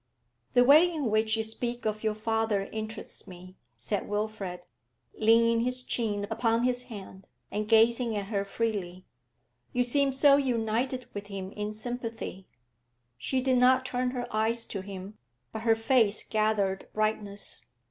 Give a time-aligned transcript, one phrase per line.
[0.55, 4.65] 'The way in which you speak of your father interests me,' said Wilfrid,
[5.13, 9.05] leaning his chin upon his hand, and gazing at her freely.
[9.73, 12.47] 'You seem so united with him in sympathy.'
[13.19, 15.19] She did not turn her eyes to him,
[15.53, 17.67] but her face gathered brightness.